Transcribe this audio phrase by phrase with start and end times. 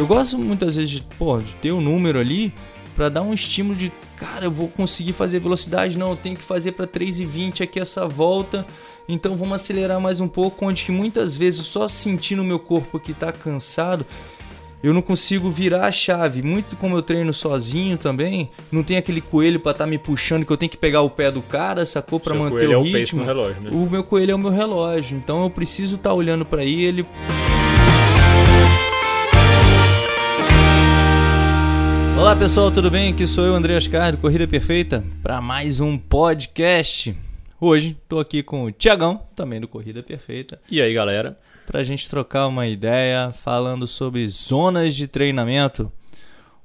[0.00, 2.54] Eu gosto muitas vezes de, pô, de ter um número ali
[2.96, 6.42] para dar um estímulo de, cara, eu vou conseguir fazer velocidade, não, eu tenho que
[6.42, 8.66] fazer para 3,20 aqui essa volta.
[9.06, 12.98] Então vamos acelerar mais um pouco, onde que muitas vezes só sentindo o meu corpo
[12.98, 14.06] que está cansado,
[14.82, 16.40] eu não consigo virar a chave.
[16.40, 20.46] Muito como eu treino sozinho também, não tem aquele coelho para estar tá me puxando
[20.46, 23.20] que eu tenho que pegar o pé do cara, sacou para manter o, o ritmo.
[23.20, 23.70] É o, relógio, né?
[23.70, 27.04] o meu coelho é o meu relógio, então eu preciso estar tá olhando para ele.
[32.20, 33.14] Olá pessoal, tudo bem?
[33.14, 37.16] Aqui sou eu, André Ascar, do Corrida Perfeita, para mais um podcast.
[37.58, 40.60] Hoje estou aqui com o Tiagão, também do Corrida Perfeita.
[40.70, 41.38] E aí galera?
[41.66, 45.90] Para a gente trocar uma ideia falando sobre zonas de treinamento.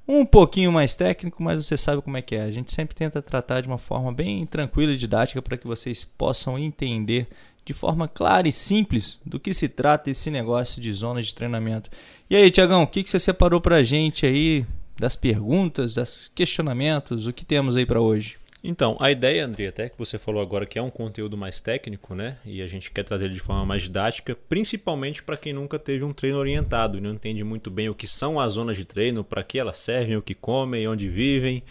[0.06, 2.42] Um pouquinho mais técnico, mas você sabe como é que é.
[2.42, 6.04] A gente sempre tenta tratar de uma forma bem tranquila e didática para que vocês
[6.04, 7.28] possam entender
[7.64, 11.88] de forma clara e simples do que se trata esse negócio de zonas de treinamento.
[12.28, 14.66] E aí, Tiagão, o que, que você separou para a gente aí
[14.98, 18.36] das perguntas, dos questionamentos, o que temos aí para hoje?
[18.68, 22.16] Então, a ideia, André, até que você falou agora que é um conteúdo mais técnico,
[22.16, 22.38] né?
[22.44, 26.04] E a gente quer trazer ele de forma mais didática, principalmente para quem nunca teve
[26.04, 29.22] um treino orientado e não entende muito bem o que são as zonas de treino,
[29.22, 31.62] para que elas servem, o que comem, onde vivem.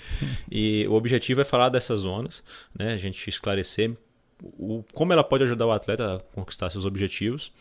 [0.49, 2.41] E o objetivo é falar dessas zonas,
[2.73, 2.93] né?
[2.93, 3.91] A gente esclarecer
[4.41, 7.51] o, como ela pode ajudar o atleta a conquistar seus objetivos.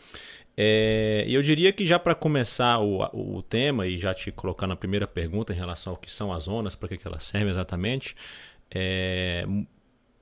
[0.57, 4.65] É, e eu diria que já para começar o, o tema e já te colocar
[4.67, 7.49] na primeira pergunta em relação ao que são as zonas, para que, que elas servem
[7.49, 8.15] exatamente,
[8.71, 9.45] é,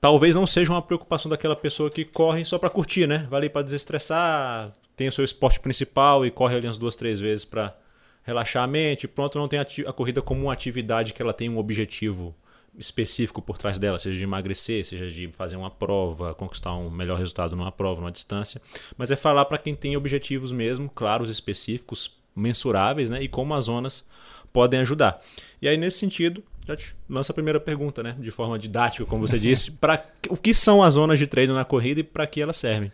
[0.00, 3.26] talvez não seja uma preocupação daquela pessoa que corre só para curtir, né?
[3.30, 7.20] Vai ali para desestressar, tem o seu esporte principal e corre ali umas duas, três
[7.20, 7.76] vezes para
[8.24, 11.48] relaxar a mente, pronto, não tem a, a corrida como uma atividade que ela tem
[11.48, 12.34] um objetivo
[12.78, 17.18] específico por trás dela, seja de emagrecer, seja de fazer uma prova, conquistar um melhor
[17.18, 18.60] resultado numa prova, numa distância,
[18.96, 23.22] mas é falar para quem tem objetivos mesmo, claros, específicos, mensuráveis, né?
[23.22, 24.04] E como as zonas
[24.52, 25.20] podem ajudar.
[25.62, 28.16] E aí nesse sentido, já te lança a primeira pergunta, né?
[28.18, 31.64] De forma didática, como você disse, para o que são as zonas de treino na
[31.64, 32.90] corrida e para que elas servem?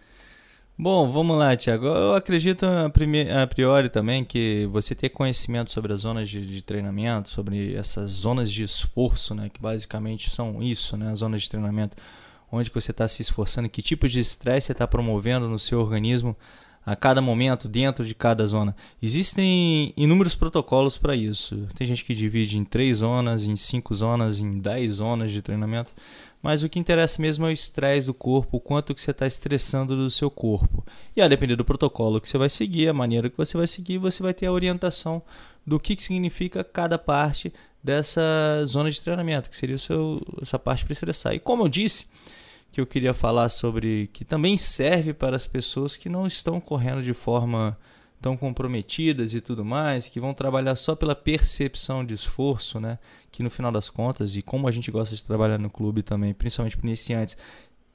[0.83, 1.85] Bom, vamos lá, Tiago.
[1.85, 7.29] Eu acredito a priori também que você ter conhecimento sobre as zonas de, de, treinamento,
[7.29, 11.99] sobre essas zonas de esforço, né, que basicamente são isso, né, as zonas de treinamento,
[12.51, 16.35] onde você está se esforçando, que tipo de estresse você está promovendo no seu organismo
[16.87, 18.75] a cada momento dentro de cada zona.
[19.03, 21.69] Existem inúmeros protocolos para isso.
[21.75, 25.91] Tem gente que divide em três zonas, em cinco zonas, em dez zonas de treinamento.
[26.43, 29.27] Mas o que interessa mesmo é o estresse do corpo, o quanto que você está
[29.27, 30.85] estressando do seu corpo.
[31.15, 33.99] E a depender do protocolo que você vai seguir, a maneira que você vai seguir,
[33.99, 35.23] você vai ter a orientação
[35.67, 37.53] do que, que significa cada parte
[37.83, 38.23] dessa
[38.65, 41.35] zona de treinamento, que seria seu, essa parte para estressar.
[41.35, 42.07] E como eu disse,
[42.73, 47.03] que eu queria falar sobre que também serve para as pessoas que não estão correndo
[47.03, 47.77] de forma
[48.21, 52.99] tão comprometidas e tudo mais, que vão trabalhar só pela percepção de esforço, né?
[53.31, 56.35] Que no final das contas, e como a gente gosta de trabalhar no clube também,
[56.35, 57.37] principalmente para iniciantes,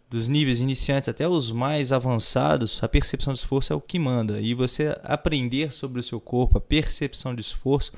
[0.09, 4.39] dos níveis iniciantes até os mais avançados, a percepção de esforço é o que manda.
[4.39, 7.91] E você aprender sobre o seu corpo, a percepção de esforço,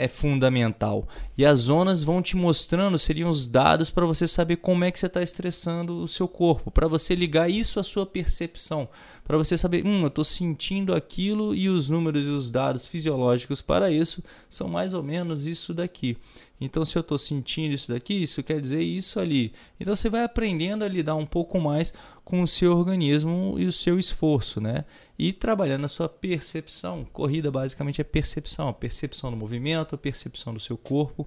[0.00, 1.06] é fundamental.
[1.36, 4.98] E as zonas vão te mostrando, seriam os dados para você saber como é que
[4.98, 8.88] você está estressando o seu corpo, para você ligar isso à sua percepção,
[9.30, 13.62] para você saber, hum, eu estou sentindo aquilo e os números e os dados fisiológicos
[13.62, 16.16] para isso são mais ou menos isso daqui.
[16.60, 19.52] Então, se eu estou sentindo isso daqui, isso quer dizer isso ali.
[19.78, 23.72] Então, você vai aprendendo a lidar um pouco mais com o seu organismo e o
[23.72, 24.84] seu esforço, né?
[25.16, 27.06] E trabalhando a sua percepção.
[27.12, 31.24] Corrida basicamente é percepção, a percepção do movimento, a percepção do seu corpo.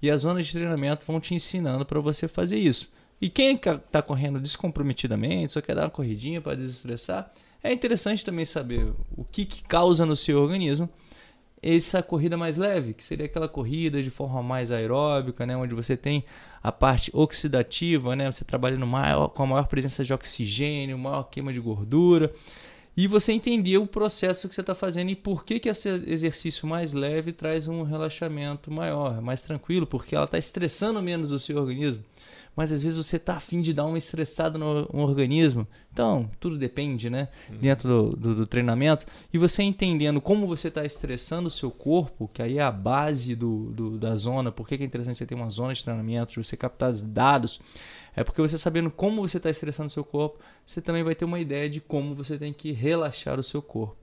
[0.00, 2.88] E as zonas de treinamento vão te ensinando para você fazer isso.
[3.20, 7.30] E quem está correndo descomprometidamente, só quer dar uma corridinha para desestressar,
[7.62, 10.88] é interessante também saber o que, que causa no seu organismo
[11.62, 15.96] essa corrida mais leve, que seria aquela corrida de forma mais aeróbica, né, onde você
[15.96, 16.24] tem
[16.62, 21.52] a parte oxidativa, né, você trabalhando maior, com a maior presença de oxigênio, maior queima
[21.52, 22.32] de gordura,
[22.96, 26.66] e você entender o processo que você está fazendo e por que, que esse exercício
[26.66, 31.56] mais leve traz um relaxamento maior, mais tranquilo, porque ela está estressando menos o seu
[31.56, 32.04] organismo
[32.60, 35.66] mas às vezes você tá afim de dar uma estressada no, no organismo.
[35.92, 37.28] Então, tudo depende, né?
[37.48, 37.56] Uhum.
[37.58, 39.06] Dentro do, do, do, treinamento.
[39.32, 43.34] E você entendendo como você está estressando o seu corpo, que aí é a base
[43.34, 46.56] do, do da zona, por que é interessante você ter uma zona de treinamento, você
[46.56, 47.60] captar dados,
[48.20, 51.24] é porque você sabendo como você está estressando o seu corpo, você também vai ter
[51.24, 53.96] uma ideia de como você tem que relaxar o seu corpo.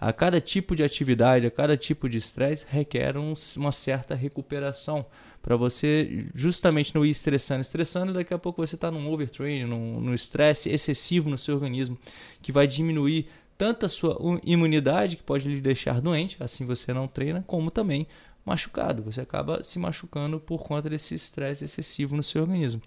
[0.00, 5.04] A cada tipo de atividade, a cada tipo de estresse requer um, uma certa recuperação
[5.42, 9.64] para você justamente não ir estressando, estressando e daqui a pouco você está num overtraining,
[9.64, 11.98] num estresse excessivo no seu organismo
[12.40, 13.26] que vai diminuir
[13.58, 18.06] tanto a sua imunidade, que pode lhe deixar doente, assim você não treina, como também
[18.44, 19.02] machucado.
[19.02, 22.82] Você acaba se machucando por conta desse estresse excessivo no seu organismo.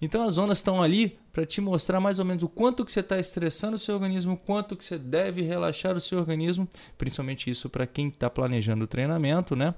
[0.00, 3.00] Então as zonas estão ali para te mostrar mais ou menos o quanto que você
[3.00, 7.50] está estressando o seu organismo, o quanto que você deve relaxar o seu organismo, principalmente
[7.50, 9.74] isso para quem está planejando o treinamento, né?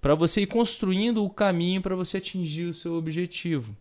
[0.00, 3.74] Para você ir construindo o caminho para você atingir o seu objetivo.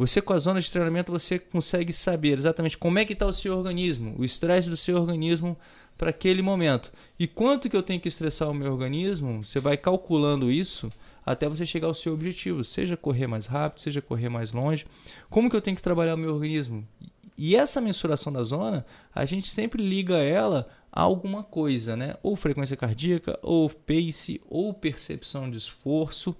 [0.00, 3.32] Você com a zona de treinamento você consegue saber exatamente como é que está o
[3.34, 5.58] seu organismo, o estresse do seu organismo
[6.00, 6.90] para aquele momento.
[7.18, 9.44] E quanto que eu tenho que estressar o meu organismo?
[9.44, 10.90] Você vai calculando isso
[11.26, 14.86] até você chegar ao seu objetivo, seja correr mais rápido, seja correr mais longe.
[15.28, 16.88] Como que eu tenho que trabalhar o meu organismo?
[17.36, 22.14] E essa mensuração da zona, a gente sempre liga ela a alguma coisa, né?
[22.22, 26.34] Ou frequência cardíaca, ou pace, ou percepção de esforço,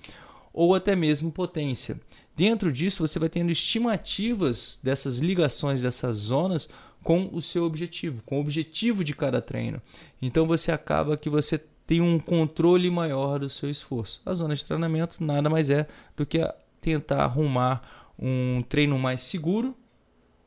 [0.55, 2.01] ou até mesmo potência.
[2.37, 6.69] Dentro disso, você vai tendo estimativas dessas ligações dessas zonas
[7.03, 9.81] com o seu objetivo, com o objetivo de cada treino.
[10.21, 14.21] Então você acaba que você tem um controle maior do seu esforço.
[14.25, 16.39] A zona de treinamento nada mais é do que
[16.81, 19.77] tentar arrumar um treino mais seguro,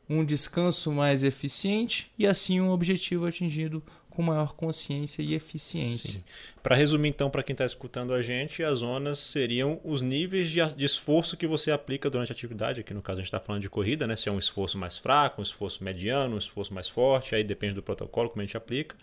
[0.08, 3.82] um descanso mais eficiente e assim um objetivo atingido
[4.14, 6.22] com maior consciência e eficiência.
[6.62, 10.84] Para resumir, então, para quem está escutando a gente, as zonas seriam os níveis de,
[10.84, 12.80] esforço que você aplica durante a atividade.
[12.80, 14.16] Aqui no caso a gente está falando de corrida, né?
[14.16, 17.74] Se é um esforço mais fraco, um esforço mediano, um esforço mais forte, aí depende
[17.74, 18.96] do protocolo como a gente aplica.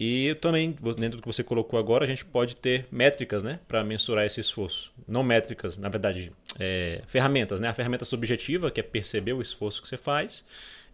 [0.00, 3.84] E também, dentro do que você colocou agora, a gente pode ter métricas né, para
[3.84, 4.90] mensurar esse esforço.
[5.06, 7.60] Não métricas, na verdade, é, ferramentas.
[7.60, 7.68] Né?
[7.68, 10.42] A ferramenta subjetiva, que é perceber o esforço que você faz,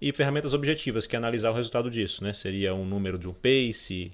[0.03, 2.25] e ferramentas objetivas, que é analisar o resultado disso.
[2.25, 2.35] Né?
[2.35, 4.12] Seria um número de um pace,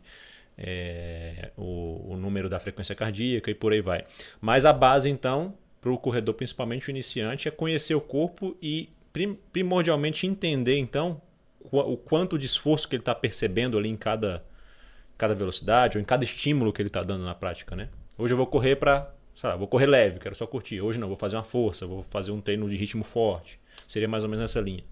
[0.59, 4.05] é, o, o, número da frequência cardíaca e por aí vai.
[4.43, 8.91] Mas a base, então, para o corredor, principalmente o iniciante, é conhecer o corpo e
[9.11, 11.19] prim, primordialmente entender, então,
[11.61, 14.45] o, quanto de esforço que ele está percebendo ali em cada,
[15.17, 17.76] cada velocidade ou em cada estímulo que ele está dando na prática.
[17.76, 17.88] Né?
[18.19, 19.12] Hoje eu vou correr para.
[19.59, 20.81] Vou correr leve, quero só curtir.
[20.81, 23.59] Hoje não, vou fazer uma força, vou fazer um treino de ritmo forte.
[23.88, 24.85] Seria mais ou menos nessa linha.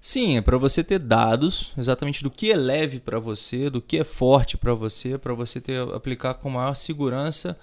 [0.00, 3.98] Sim, é para você ter dados exatamente do que é leve para você, do que
[3.98, 7.58] é forte para você, para você ter aplicar com maior segurança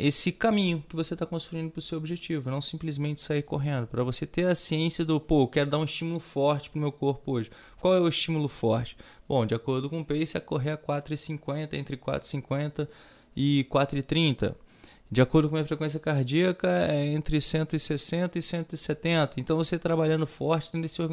[0.00, 3.86] esse caminho que você está construindo para o seu objetivo, não simplesmente sair correndo.
[3.86, 6.80] Para você ter a ciência do, pô, eu quero dar um estímulo forte para o
[6.80, 7.50] meu corpo hoje.
[7.80, 8.96] Qual é o estímulo forte?
[9.28, 12.88] Bom, de acordo com o pace, é correr a 4,50, entre 4,50
[13.36, 14.54] e 4,30.
[15.10, 19.40] De acordo com a minha frequência cardíaca, é entre 160 e 170.
[19.40, 20.70] Então você trabalhando forte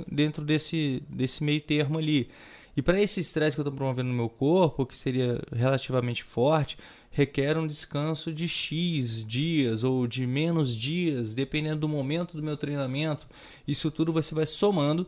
[0.07, 2.30] dentro desse, desse meio termo ali.
[2.75, 6.78] E para esse estresse que eu estou promovendo no meu corpo, que seria relativamente forte,
[7.09, 12.56] requer um descanso de X dias ou de menos dias, dependendo do momento do meu
[12.56, 13.27] treinamento.
[13.68, 15.07] Isso tudo você vai somando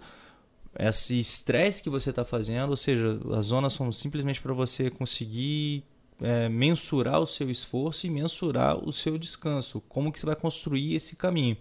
[0.77, 5.83] esse estresse que você está fazendo, ou seja, as zonas são simplesmente para você conseguir
[6.21, 10.95] é, mensurar o seu esforço e mensurar o seu descanso, como que você vai construir
[10.95, 11.57] esse caminho.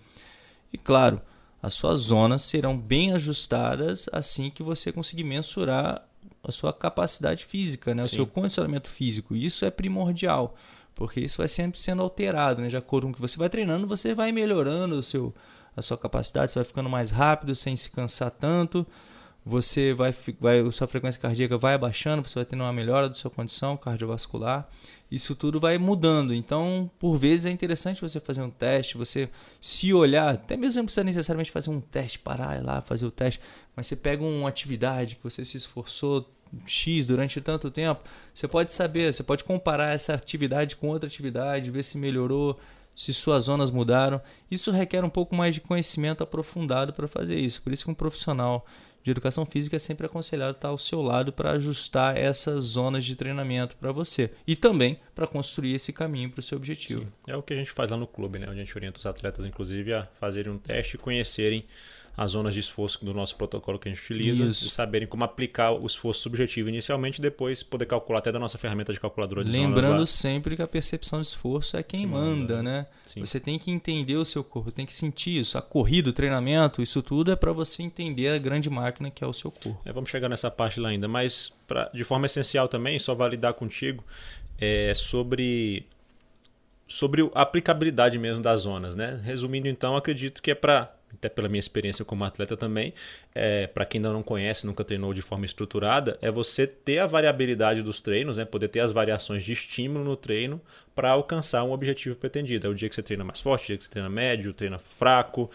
[0.73, 1.21] E claro,
[1.63, 6.08] as suas zonas serão bem ajustadas assim que você conseguir mensurar
[6.51, 8.03] a sua capacidade física, né?
[8.03, 9.35] o seu condicionamento físico.
[9.37, 10.55] Isso é primordial,
[10.95, 12.69] porque isso vai sempre sendo alterado, né?
[12.69, 15.35] de acordo com o que você vai treinando, você vai melhorando o seu,
[15.77, 18.87] a sua capacidade, você vai ficando mais rápido sem se cansar tanto
[19.49, 23.15] você vai, vai a sua frequência cardíaca vai abaixando, você vai tendo uma melhora da
[23.15, 24.69] sua condição cardiovascular.
[25.11, 26.35] Isso tudo vai mudando.
[26.35, 30.85] Então, por vezes é interessante você fazer um teste, você se olhar, até mesmo não
[30.85, 33.41] precisa necessariamente fazer um teste, parar lá, fazer o teste,
[33.75, 36.31] mas você pega uma atividade que você se esforçou
[36.67, 38.03] X durante tanto tempo,
[38.33, 42.59] você pode saber, você pode comparar essa atividade com outra atividade, ver se melhorou,
[42.95, 44.21] se suas zonas mudaram.
[44.51, 47.63] Isso requer um pouco mais de conhecimento aprofundado para fazer isso.
[47.63, 48.67] Por isso que um profissional
[49.03, 53.15] de educação física é sempre aconselhado estar ao seu lado para ajustar essas zonas de
[53.15, 57.03] treinamento para você e também para construir esse caminho para o seu objetivo.
[57.03, 57.09] Sim.
[57.27, 58.47] É o que a gente faz lá no clube, né?
[58.49, 61.65] onde a gente orienta os atletas, inclusive, a fazerem um teste e conhecerem
[62.19, 64.67] as zonas de esforço do nosso protocolo que a gente utiliza, Isso.
[64.67, 68.93] e saberem como aplicar o esforço subjetivo inicialmente, depois poder calcular até da nossa ferramenta
[68.93, 72.87] de calculadora de Lembrando sempre que a percepção de esforço é quem, manda, manda, né?
[73.05, 73.21] Sim.
[73.21, 75.57] Você tem que entender o seu corpo, tem que sentir isso.
[75.57, 79.27] A corrida, o treinamento, isso tudo é para você entender a grande máquina que é
[79.27, 79.81] o seu corpo.
[79.85, 83.55] É, vamos chegar nessa parte lá ainda, mas pra, de forma essencial também, só validar
[83.55, 84.03] contigo,
[84.61, 85.87] é sobre
[86.89, 89.21] sobre a aplicabilidade mesmo das zonas, né?
[89.23, 92.93] Resumindo então, acredito que é para até pela minha experiência como atleta também,
[93.35, 97.07] é, para quem ainda não conhece, nunca treinou de forma estruturada, é você ter a
[97.07, 98.45] variabilidade dos treinos, né?
[98.45, 100.61] poder ter as variações de estímulo no treino
[100.95, 102.67] para alcançar um objetivo pretendido.
[102.67, 104.79] É o dia que você treina mais forte, o dia que você treina médio, treina
[104.79, 105.51] fraco,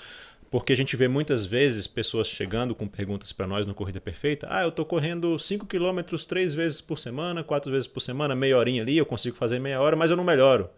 [0.50, 4.46] Porque a gente vê muitas vezes pessoas chegando com perguntas para nós no Corrida Perfeita.
[4.52, 8.56] Ah, eu estou correndo 5 km três vezes por semana, quatro vezes por semana, meia
[8.56, 10.70] horinha ali, eu consigo fazer meia hora, mas eu não melhoro.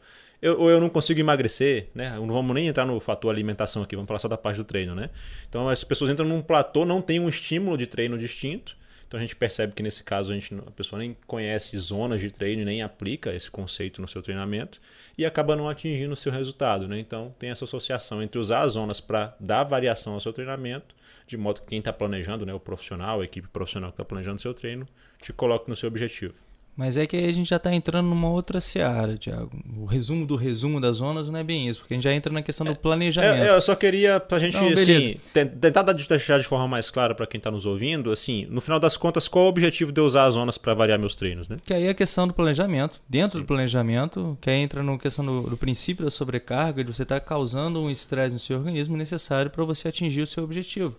[0.42, 2.12] Eu, ou eu não consigo emagrecer, né?
[2.18, 4.94] Não vamos nem entrar no fator alimentação aqui, vamos falar só da parte do treino,
[4.94, 5.10] né?
[5.48, 8.78] Então as pessoas entram num platô, não tem um estímulo de treino distinto
[9.08, 12.32] então a gente percebe que nesse caso a, gente, a pessoa nem conhece zonas de
[12.32, 14.82] treino, nem aplica esse conceito no seu treinamento
[15.18, 16.88] e acaba não atingindo o seu resultado.
[16.88, 17.00] Né?
[17.00, 20.96] Então tem essa associação entre usar as zonas para dar variação ao seu treinamento,
[21.28, 24.38] de modo que quem está planejando, né, o profissional, a equipe profissional que está planejando
[24.38, 24.88] o seu treino,
[25.22, 26.34] te coloque no seu objetivo.
[26.76, 29.52] Mas é que aí a gente já está entrando numa outra seara, Tiago.
[29.78, 32.34] O resumo do resumo das zonas não é bem isso, porque a gente já entra
[32.34, 33.44] na questão do é, planejamento.
[33.44, 35.16] É, eu só queria, para a gente não, assim,
[35.62, 38.98] tentar deixar de forma mais clara para quem está nos ouvindo, assim, no final das
[38.98, 41.48] contas, qual é o objetivo de eu usar as zonas para variar meus treinos?
[41.48, 41.58] Né?
[41.64, 43.00] Que aí é a questão do planejamento.
[43.08, 43.44] Dentro Sim.
[43.44, 47.22] do planejamento, que aí entra na questão do, do, princípio da sobrecarga, de você estar
[47.22, 50.98] tá causando um estresse no seu organismo necessário para você atingir o seu objetivo.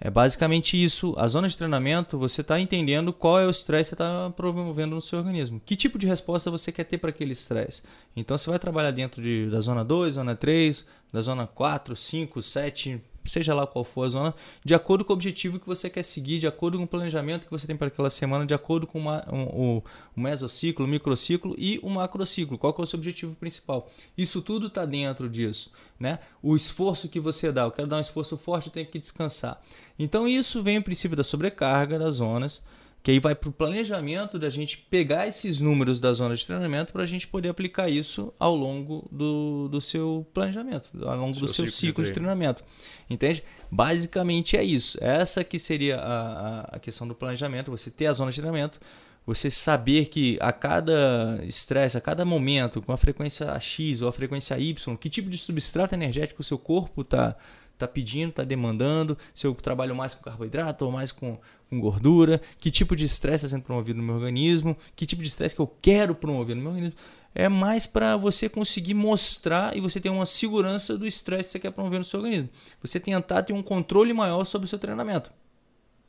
[0.00, 1.14] É basicamente isso.
[1.18, 4.94] A zona de treinamento, você está entendendo qual é o estresse que você está promovendo
[4.94, 5.60] no seu organismo.
[5.64, 7.82] Que tipo de resposta você quer ter para aquele estresse.
[8.16, 12.40] Então você vai trabalhar dentro de, da zona 2, zona 3, da zona 4, 5,
[12.40, 14.34] 7, seja lá qual for a zona,
[14.64, 17.50] de acordo com o objetivo que você quer seguir, de acordo com o planejamento que
[17.50, 19.84] você tem para aquela semana, de acordo com uma, um, o,
[20.16, 22.58] o mesociclo, o microciclo e o macrociclo.
[22.58, 23.88] Qual é o seu objetivo principal?
[24.16, 25.70] Isso tudo está dentro disso.
[25.98, 26.18] Né?
[26.42, 29.60] O esforço que você dá, eu quero dar um esforço forte, eu tenho que descansar.
[29.98, 32.62] Então isso vem o princípio da sobrecarga das zonas,
[33.02, 36.92] que aí vai para o planejamento da gente pegar esses números da zona de treinamento
[36.92, 41.46] para a gente poder aplicar isso ao longo do, do seu planejamento, ao longo seu
[41.46, 42.62] do seu ciclo, ciclo de, treinamento.
[43.08, 43.42] Entende?
[43.70, 44.98] Basicamente é isso.
[45.00, 48.78] Essa que seria a, a questão do planejamento, você ter a zona de treinamento,
[49.24, 54.12] você saber que a cada estresse, a cada momento, com a frequência X ou a
[54.12, 57.36] frequência Y, que tipo de substrato energético o seu corpo está
[57.80, 62.40] tá pedindo, está demandando, se eu trabalho mais com carboidrato ou mais com, com gordura,
[62.58, 65.60] que tipo de estresse está sendo promovido no meu organismo, que tipo de estresse que
[65.60, 66.98] eu quero promover no meu organismo.
[67.34, 71.58] É mais para você conseguir mostrar e você ter uma segurança do estresse que você
[71.60, 72.48] quer promover no seu organismo.
[72.82, 75.30] Você tentar ter um controle maior sobre o seu treinamento.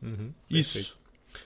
[0.01, 0.97] Uhum, Isso.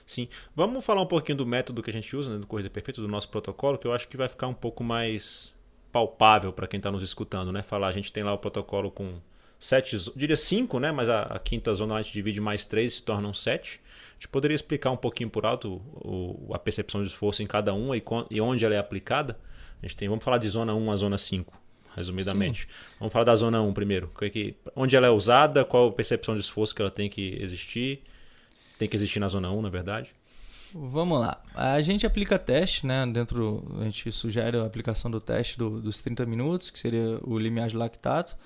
[0.04, 0.28] Sim.
[0.54, 3.08] Vamos falar um pouquinho do método que a gente usa né, do Corrida Perfeita, do
[3.08, 5.54] nosso protocolo, que eu acho que vai ficar um pouco mais
[5.92, 7.62] palpável para quem está nos escutando, né?
[7.62, 9.18] Falar, a gente tem lá o protocolo com
[9.58, 10.92] sete, diria cinco, né?
[10.92, 13.80] Mas a, a, quinta zona a gente divide mais três se tornam sete.
[14.10, 17.74] A gente poderia explicar um pouquinho por alto o, a percepção de esforço em cada
[17.74, 19.38] uma e, e, onde ela é aplicada.
[19.82, 21.52] A gente tem, vamos falar de zona 1 a zona 5,
[21.94, 22.62] resumidamente.
[22.62, 22.68] Sim.
[22.98, 24.10] Vamos falar da zona 1 primeiro.
[24.22, 28.02] É onde ela é usada, qual a percepção de esforço que ela tem que existir.
[28.78, 30.14] Tem que existir na zona 1, na verdade.
[30.74, 31.40] Vamos lá.
[31.54, 33.06] A gente aplica teste, né?
[33.06, 37.38] Dentro, a gente sugere a aplicação do teste do, dos 30 minutos, que seria o
[37.38, 38.36] limiar de lactato.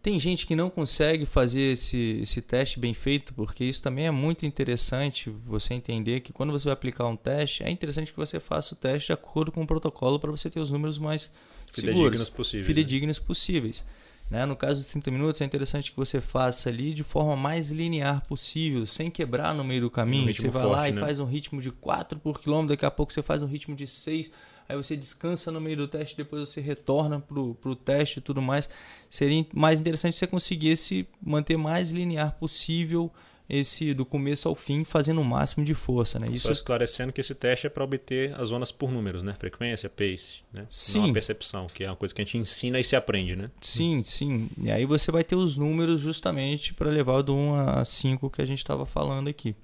[0.00, 4.10] Tem gente que não consegue fazer esse, esse teste bem feito, porque isso também é
[4.10, 8.38] muito interessante você entender que quando você vai aplicar um teste, é interessante que você
[8.38, 11.30] faça o teste de acordo com o protocolo para você ter os números mais
[11.72, 12.66] fidedignos seguros, possíveis.
[12.66, 12.74] Né?
[12.74, 13.24] Fidedignos né?
[13.26, 13.84] possíveis.
[14.30, 14.44] Né?
[14.44, 18.24] No caso dos 30 minutos, é interessante que você faça ali de forma mais linear
[18.26, 20.30] possível, sem quebrar no meio do caminho.
[20.30, 21.00] Um você vai forte, lá e né?
[21.00, 23.86] faz um ritmo de 4 por quilômetro, daqui a pouco você faz um ritmo de
[23.86, 24.30] 6
[24.68, 28.42] aí você descansa no meio do teste, depois você retorna para o teste e tudo
[28.42, 28.68] mais.
[29.08, 33.10] Seria mais interessante você conseguisse manter mais linear possível
[33.48, 36.18] esse do começo ao fim, fazendo o máximo de força.
[36.18, 36.26] Né?
[36.30, 39.34] Isso Só esclarecendo que esse teste é para obter as zonas por números, né?
[39.38, 40.66] Frequência, pace, né?
[40.68, 41.00] Sim.
[41.00, 43.50] Não a percepção, que é uma coisa que a gente ensina e se aprende, né?
[43.60, 44.50] Sim, sim.
[44.60, 48.42] E aí você vai ter os números justamente para levar do 1 a 5 que
[48.42, 49.56] a gente estava falando aqui.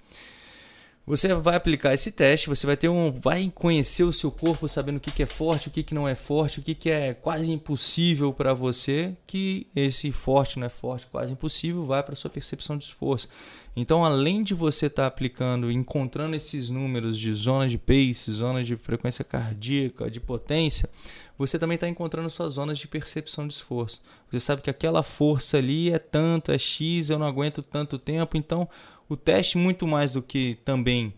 [1.06, 4.96] Você vai aplicar esse teste, você vai ter um, vai conhecer o seu corpo, sabendo
[4.96, 7.12] o que, que é forte, o que, que não é forte, o que, que é
[7.12, 12.30] quase impossível para você, que esse forte não é forte, quase impossível, vai para sua
[12.30, 13.28] percepção de esforço.
[13.76, 18.66] Então, além de você estar tá aplicando, encontrando esses números de zonas de pace, zonas
[18.66, 20.88] de frequência cardíaca, de potência,
[21.36, 24.00] você também está encontrando suas zonas de percepção de esforço.
[24.30, 28.36] Você sabe que aquela força ali é tanto, é X, eu não aguento tanto tempo,
[28.36, 28.68] então
[29.14, 31.14] o teste, muito mais do que também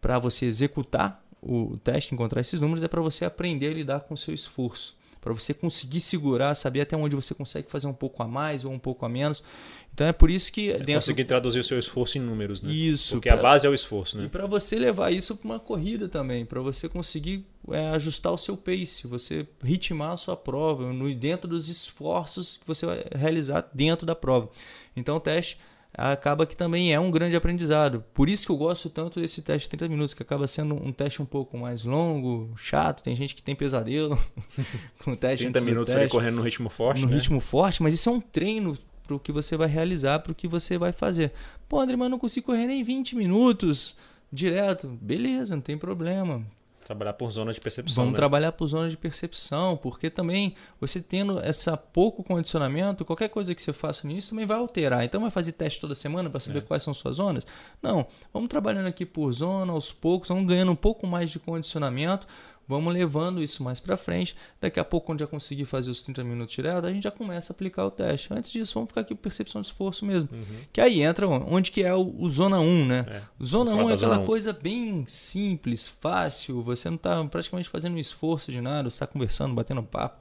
[0.00, 4.14] para você executar o teste, encontrar esses números, é para você aprender a lidar com
[4.14, 4.98] o seu esforço.
[5.20, 8.72] Para você conseguir segurar, saber até onde você consegue fazer um pouco a mais ou
[8.72, 9.42] um pouco a menos.
[9.92, 10.70] Então é por isso que.
[10.70, 10.94] É dentro...
[10.94, 12.72] Conseguir traduzir o seu esforço em números, né?
[12.72, 13.16] Isso.
[13.16, 13.38] Porque pra...
[13.38, 14.24] a base é o esforço, né?
[14.24, 18.38] E para você levar isso para uma corrida também, para você conseguir é, ajustar o
[18.38, 23.68] seu pace, você ritmar a sua prova, no, dentro dos esforços que você vai realizar
[23.74, 24.48] dentro da prova.
[24.96, 25.58] Então o teste
[26.00, 28.02] acaba que também é um grande aprendizado.
[28.14, 30.92] Por isso que eu gosto tanto desse teste de 30 minutos, que acaba sendo um
[30.92, 33.02] teste um pouco mais longo, chato.
[33.02, 34.18] Tem gente que tem pesadelo
[35.04, 35.44] com o teste.
[35.44, 37.02] 30 minutos teste, ali correndo no ritmo forte.
[37.02, 37.14] No né?
[37.14, 40.34] ritmo forte, mas isso é um treino para o que você vai realizar, para o
[40.34, 41.32] que você vai fazer.
[41.68, 43.96] Pô, André, mas eu não consigo correr nem 20 minutos
[44.32, 44.88] direto.
[45.00, 46.46] Beleza, não tem problema.
[46.90, 48.02] Trabalhar por zona de percepção.
[48.02, 48.16] Vamos né?
[48.16, 53.62] trabalhar por zona de percepção, porque também você tendo essa pouco condicionamento, qualquer coisa que
[53.62, 55.04] você faça nisso também vai alterar.
[55.04, 56.62] Então vai fazer teste toda semana para saber é.
[56.62, 57.46] quais são suas zonas?
[57.80, 62.26] Não, vamos trabalhando aqui por zona, aos poucos, vamos ganhando um pouco mais de condicionamento
[62.70, 64.36] Vamos levando isso mais para frente.
[64.60, 67.52] Daqui a pouco, quando já conseguir fazer os 30 minutos direto, a gente já começa
[67.52, 68.32] a aplicar o teste.
[68.32, 70.28] Antes disso, vamos ficar aqui com percepção de esforço mesmo.
[70.32, 70.60] Uhum.
[70.72, 73.06] Que aí entra onde que é o, o zona 1, né?
[73.08, 73.44] É.
[73.44, 76.62] Zona 1 é aquela coisa bem simples, fácil.
[76.62, 80.20] Você não está praticamente fazendo um esforço de nada, você está conversando, batendo papo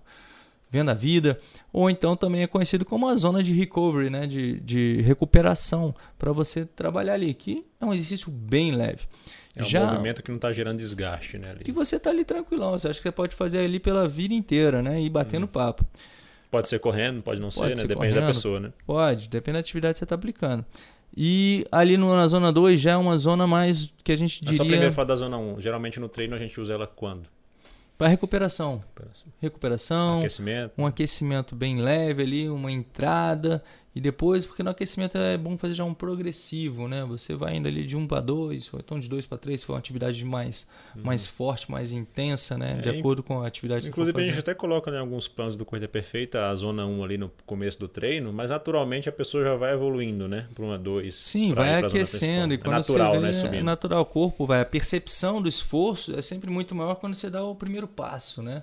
[0.69, 1.39] vendo a vida,
[1.73, 4.27] ou então também é conhecido como a zona de recovery, né?
[4.27, 9.07] de, de recuperação, para você trabalhar ali, que é um exercício bem leve.
[9.55, 11.51] É um Já, movimento que não está gerando desgaste, né?
[11.51, 11.63] Ali.
[11.63, 12.71] Que você está ali tranquilão.
[12.71, 15.01] Você acha que você pode fazer ali pela vida inteira, né?
[15.01, 15.47] E batendo hum.
[15.47, 15.85] papo.
[16.51, 17.87] Pode ser correndo, pode não pode ser, né?
[17.87, 18.73] Depende correndo, da pessoa, né?
[18.85, 20.65] Pode, depende da atividade que você está aplicando.
[21.15, 24.55] E ali no, na zona 2 já é uma zona mais que a gente diria...
[24.55, 25.53] É só primeiro falar da zona 1.
[25.53, 25.59] Um.
[25.59, 27.27] Geralmente no treino a gente usa ela quando?
[27.99, 28.75] Para recuperação.
[28.75, 29.27] recuperação.
[29.41, 30.19] Recuperação.
[30.19, 30.73] Aquecimento.
[30.77, 33.61] Um aquecimento bem leve ali, uma entrada
[33.95, 37.03] e depois, porque no aquecimento é bom fazer já um progressivo, né?
[37.05, 39.65] Você vai indo ali de 1 para 2, ou então de 2 para 3, se
[39.65, 41.01] for uma atividade mais, uhum.
[41.03, 42.77] mais forte, mais intensa, né?
[42.77, 44.99] É, de acordo com a atividade Inclusive, que você a gente até coloca em né,
[44.99, 49.09] alguns planos do Corrida Perfeita a zona 1 ali no começo do treino, mas naturalmente
[49.09, 50.47] a pessoa já vai evoluindo, né?
[50.53, 51.15] Para uma 2.
[51.15, 52.53] Sim, vai aquecendo.
[52.53, 53.33] E quando é natural, você vê, né?
[53.33, 53.55] Subindo.
[53.55, 54.61] É natural, o corpo vai.
[54.61, 58.61] A percepção do esforço é sempre muito maior quando você dá o primeiro passo, né?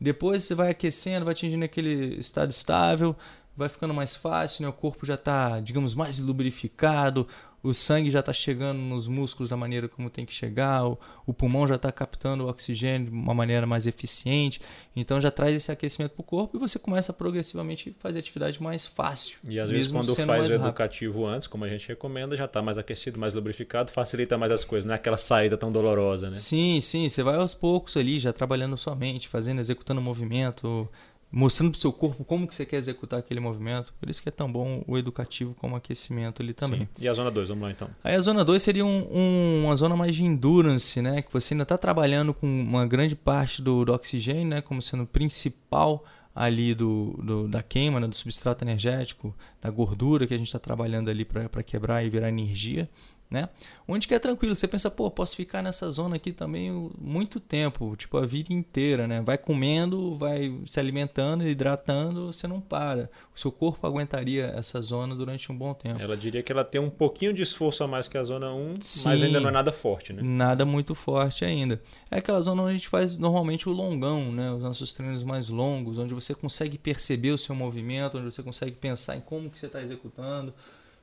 [0.00, 3.14] Depois você vai aquecendo, vai atingindo aquele estado estável,
[3.60, 4.68] vai ficando mais fácil, né?
[4.68, 7.26] o corpo já está, digamos, mais lubrificado,
[7.62, 11.34] o sangue já está chegando nos músculos da maneira como tem que chegar, o, o
[11.34, 14.60] pulmão já está captando o oxigênio de uma maneira mais eficiente,
[14.96, 18.62] então já traz esse aquecimento para o corpo e você começa a progressivamente fazer atividade
[18.62, 19.38] mais fácil.
[19.46, 21.34] E às vezes quando faz o educativo rápido.
[21.34, 24.86] antes, como a gente recomenda, já está mais aquecido, mais lubrificado, facilita mais as coisas,
[24.86, 26.36] não é aquela saída tão dolorosa, né?
[26.36, 30.88] Sim, sim, você vai aos poucos ali, já trabalhando sua mente, fazendo, executando movimento,
[31.32, 33.94] mostrando para o seu corpo como que você quer executar aquele movimento.
[34.00, 36.80] Por isso que é tão bom o educativo como o aquecimento ali também.
[36.80, 36.88] Sim.
[37.04, 37.88] E a zona 2, vamos lá então.
[38.02, 41.22] Aí a zona 2 seria um, um, uma zona mais de endurance, né?
[41.22, 44.60] Que você ainda está trabalhando com uma grande parte do, do oxigênio, né?
[44.60, 48.06] Como sendo principal ali do, do da queima, né?
[48.06, 52.28] do substrato energético, da gordura que a gente está trabalhando ali para quebrar e virar
[52.28, 52.88] energia
[53.30, 53.48] né?
[53.86, 57.94] Onde que é tranquilo, você pensa, pô, posso ficar nessa zona aqui também muito tempo,
[57.96, 59.20] tipo a vida inteira, né?
[59.20, 63.08] Vai comendo, vai se alimentando, hidratando, você não para.
[63.34, 66.00] O seu corpo aguentaria essa zona durante um bom tempo.
[66.00, 68.80] Ela diria que ela tem um pouquinho de esforço a mais que a zona 1,
[68.80, 70.22] Sim, mas ainda não é nada forte, né?
[70.22, 71.80] Nada muito forte ainda.
[72.10, 74.52] É aquela zona onde a gente faz normalmente o longão, né?
[74.52, 78.76] Os nossos treinos mais longos, onde você consegue perceber o seu movimento, onde você consegue
[78.76, 80.52] pensar em como que você está executando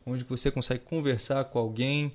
[0.07, 2.13] onde você consegue conversar com alguém,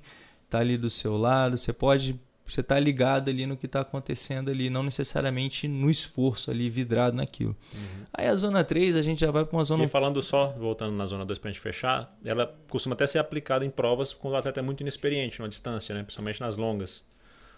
[0.49, 4.51] tá ali do seu lado, você pode você está ligado ali no que está acontecendo
[4.51, 7.55] ali, não necessariamente no esforço ali, vidrado naquilo.
[7.73, 8.05] Uhum.
[8.13, 9.85] Aí a zona 3, a gente já vai para uma zona.
[9.85, 13.19] E falando só, voltando na zona 2 para a gente fechar, ela costuma até ser
[13.19, 16.03] aplicada em provas quando o atleta é muito inexperiente na distância, né?
[16.03, 17.03] principalmente nas longas.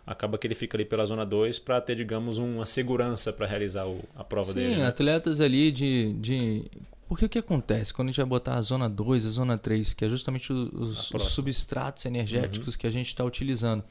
[0.06, 3.88] Acaba que ele fica ali pela zona 2 para ter, digamos, uma segurança para realizar
[3.88, 4.76] o, a prova Sim, dele.
[4.76, 4.88] Sim, né?
[4.88, 6.65] atletas ali de, de
[7.08, 9.94] porque o que acontece quando a gente vai botar a zona 2 a zona 3,
[9.94, 12.80] que é justamente os, os substratos energéticos uhum.
[12.80, 13.84] que a gente está utilizando?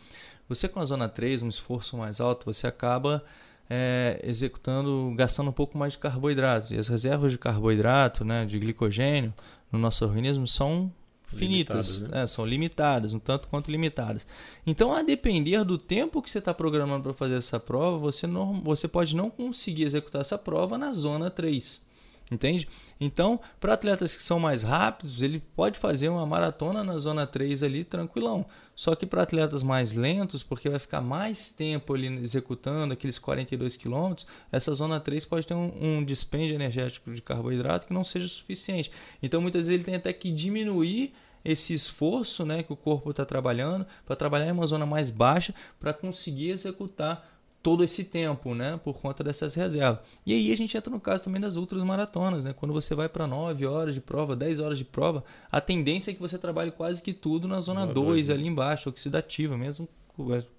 [0.48, 3.24] Você com a zona 3, um esforço mais alto, você acaba
[3.68, 6.74] é, executando, gastando um pouco mais de carboidrato.
[6.74, 9.33] E as reservas de carboidrato, né, de glicogênio
[9.72, 10.92] no nosso organismo são
[11.27, 12.22] finitas, né?
[12.22, 14.27] é, são limitadas, um tanto quanto limitadas.
[14.66, 18.61] Então, a depender do tempo que você está programando para fazer essa prova, você, não,
[18.61, 21.84] você pode não conseguir executar essa prova na zona 3.
[22.32, 22.66] Entende?
[22.98, 27.62] Então, para atletas que são mais rápidos, ele pode fazer uma maratona na zona 3
[27.62, 28.46] ali tranquilão.
[28.74, 33.76] Só que para atletas mais lentos, porque vai ficar mais tempo ali executando aqueles 42
[33.76, 38.26] quilômetros, essa zona 3 pode ter um, um dispêndio energético de carboidrato que não seja
[38.26, 38.90] suficiente.
[39.22, 41.12] Então, muitas vezes ele tem até que diminuir
[41.44, 45.54] esse esforço né, que o corpo está trabalhando para trabalhar em uma zona mais baixa
[45.78, 47.34] para conseguir executar
[47.64, 50.00] todo esse tempo, né, por conta dessas reservas.
[50.27, 52.53] E aí a gente entra no caso também das outras maratonas, né?
[52.53, 56.14] Quando você vai para 9 horas de prova, 10 horas de prova, a tendência é
[56.14, 58.35] que você trabalhe quase que tudo na zona 2 né?
[58.35, 59.88] ali embaixo, oxidativa, mesmo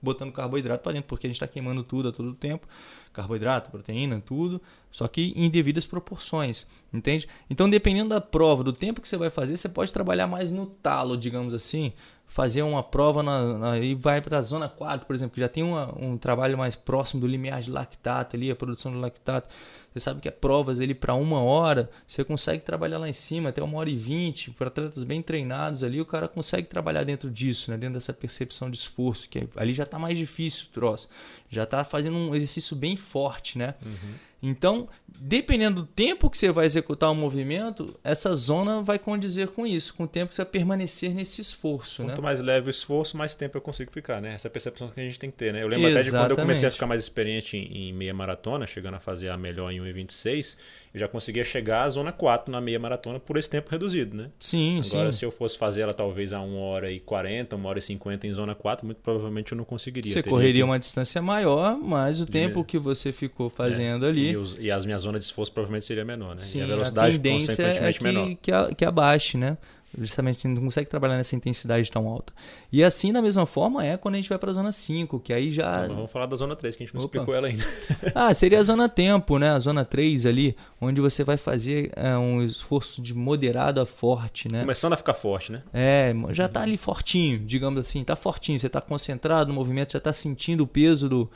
[0.02, 2.68] botando carboidrato para dentro, porque a gente está queimando tudo a todo tempo,
[3.14, 7.28] carboidrato, proteína, tudo, só que em devidas proporções, entende?
[7.50, 10.66] Então, dependendo da prova, do tempo que você vai fazer, você pode trabalhar mais no
[10.66, 11.94] talo, digamos assim,
[12.28, 15.48] fazer uma prova na, na, e vai para a zona 4, por exemplo, que já
[15.48, 19.50] tem uma, um trabalho mais próximo do limiar de lactato ali, a produção de lactato.
[19.94, 23.50] Você sabe que é provas ali para uma hora, você consegue trabalhar lá em cima
[23.50, 27.32] até uma hora e vinte, para atletas bem treinados ali, o cara consegue trabalhar dentro
[27.32, 27.78] disso, né?
[27.78, 31.08] dentro dessa percepção de esforço, que ali já está mais difícil o troço.
[31.50, 33.76] Já está fazendo um exercício bem forte, né?
[33.86, 34.14] Uhum.
[34.48, 39.66] Então, dependendo do tempo que você vai executar o movimento, essa zona vai condizer com
[39.66, 42.04] isso, com o tempo que você vai permanecer nesse esforço.
[42.04, 42.24] Quanto né?
[42.24, 44.36] mais leve o esforço, mais tempo eu consigo ficar, né?
[44.36, 45.64] Essa é a percepção que a gente tem que ter, né?
[45.64, 45.98] Eu lembro Exatamente.
[45.98, 49.00] até de quando eu comecei a ficar mais experiente em, em meia maratona, chegando a
[49.00, 50.58] fazer a melhor em 1,26,
[50.96, 54.30] eu já conseguia chegar à zona 4 na meia maratona por esse tempo reduzido, né?
[54.40, 55.20] Sim, Agora, sim.
[55.20, 58.26] se eu fosse fazer ela talvez a 1 hora e 40, 1 hora e 50
[58.26, 60.14] em zona 4, muito provavelmente eu não conseguiria.
[60.14, 60.64] Você correria que...
[60.64, 64.10] uma distância maior, mas o tempo que você ficou fazendo é.
[64.10, 64.30] ali.
[64.30, 66.40] E, os, e, as minhas zonas de esforço provavelmente seria menor, né?
[66.40, 68.34] Sim, e a velocidade a tendência é que, menor.
[68.42, 69.58] Que, a, que abaixe, né?
[69.98, 72.34] Justamente não consegue trabalhar nessa intensidade tão alta.
[72.72, 75.32] E assim, da mesma forma, é quando a gente vai para a zona 5, que
[75.32, 75.72] aí já.
[75.84, 77.18] Então, vamos falar da zona 3, que a gente não Opa.
[77.18, 77.64] explicou ela ainda.
[78.14, 79.52] ah, seria a zona tempo, né?
[79.52, 84.52] A zona 3 ali, onde você vai fazer é, um esforço de moderado a forte,
[84.52, 84.62] né?
[84.62, 85.64] Começando a ficar forte, né?
[85.74, 88.60] É, já tá ali fortinho, digamos assim, tá fortinho.
[88.60, 91.32] Você tá concentrado no movimento, já tá sentindo o peso do.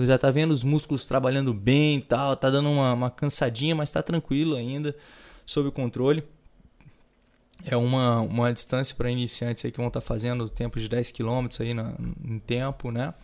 [0.00, 3.90] já tá vendo os músculos trabalhando bem e tal, tá dando uma, uma cansadinha, mas
[3.90, 4.96] tá tranquilo ainda,
[5.46, 6.24] sob o controle
[7.64, 11.10] é uma, uma distância para iniciantes aí que vão estar tá fazendo tempo de 10
[11.12, 11.94] km aí na,
[12.24, 13.14] em tempo, né?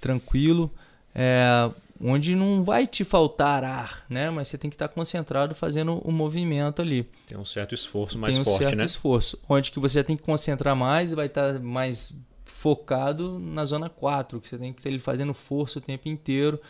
[0.00, 0.70] Tranquilo.
[1.14, 1.70] É,
[2.02, 4.30] onde não vai te faltar ar, né?
[4.30, 7.06] Mas você tem que estar tá concentrado fazendo o movimento ali.
[7.26, 8.84] Tem um certo esforço mais tem um forte, certo né?
[8.84, 9.38] esforço.
[9.48, 12.14] Onde que você já tem que concentrar mais e vai estar tá mais
[12.46, 16.60] focado na zona 4, que você tem que ter ele fazendo força o tempo inteiro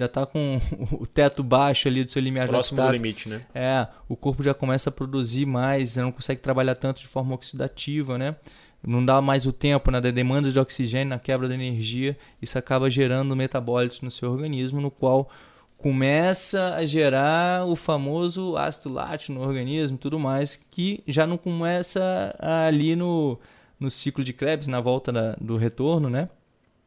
[0.00, 0.60] já está com
[0.98, 3.42] o teto baixo ali do seu limiar Próximo do limite, né?
[3.54, 8.18] É, o corpo já começa a produzir mais, não consegue trabalhar tanto de forma oxidativa,
[8.18, 8.34] né?
[8.82, 12.58] Não dá mais o tempo na né, demanda de oxigênio, na quebra da energia, isso
[12.58, 15.30] acaba gerando metabólitos no seu organismo, no qual
[15.76, 21.36] começa a gerar o famoso ácido lático no organismo e tudo mais, que já não
[21.36, 23.38] começa ali no,
[23.78, 26.30] no ciclo de Krebs, na volta da, do retorno, né?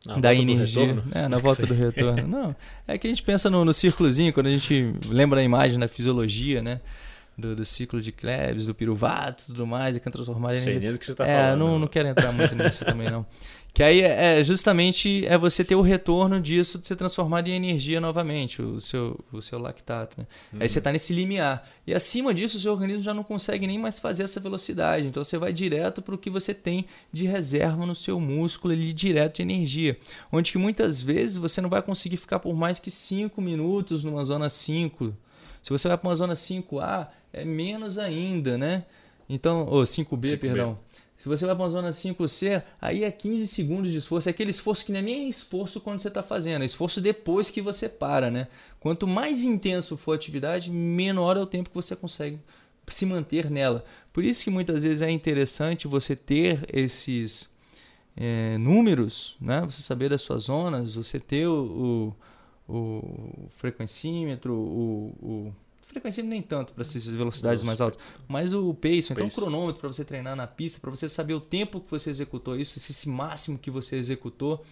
[0.06, 1.02] Na da energia.
[1.16, 2.28] É, na volta do retorno.
[2.28, 2.56] Não,
[2.88, 5.88] é que a gente pensa no, no círculozinho, quando a gente lembra a imagem da
[5.88, 6.82] fisiologia, né?
[7.36, 10.58] Do, do ciclo de Krebs, do piruvato e tudo mais, e que é transformado em
[10.58, 10.74] energia.
[10.74, 11.60] Sei nem do que você está é, falando.
[11.60, 13.26] Não, não quero entrar muito nisso também, não.
[13.74, 17.56] Que aí é, é, justamente é você ter o retorno disso de ser transformado em
[17.56, 20.20] energia novamente, o seu, o seu lactato.
[20.20, 20.28] Né?
[20.54, 20.60] Uhum.
[20.62, 21.68] Aí você está nesse limiar.
[21.88, 25.08] E acima disso, o seu organismo já não consegue nem mais fazer essa velocidade.
[25.08, 28.94] Então você vai direto para o que você tem de reserva no seu músculo ali,
[28.94, 29.98] direto de energia.
[30.32, 34.24] Onde que muitas vezes você não vai conseguir ficar por mais que 5 minutos numa
[34.24, 35.18] zona 5.
[35.64, 38.86] Se você vai para uma zona 5A, é menos ainda, né?
[39.28, 40.38] Então, ou 5B, 5B.
[40.38, 40.78] perdão.
[41.24, 44.28] Se você vai para uma zona 5C, aí é 15 segundos de esforço.
[44.28, 47.62] É aquele esforço que é nem esforço quando você está fazendo, é esforço depois que
[47.62, 48.50] você para, né?
[48.78, 52.38] Quanto mais intenso for a atividade, menor é o tempo que você consegue
[52.88, 53.86] se manter nela.
[54.12, 57.50] Por isso que muitas vezes é interessante você ter esses
[58.18, 59.62] é, números, né?
[59.62, 62.14] Você saber das suas zonas, você ter o,
[62.68, 65.56] o, o frequencímetro, o, o
[65.94, 69.88] frequência nem tanto para essas velocidades mais altas, mas o pace, então o cronômetro para
[69.88, 73.58] você treinar na pista, para você saber o tempo que você executou isso, esse máximo
[73.58, 74.64] que você executou,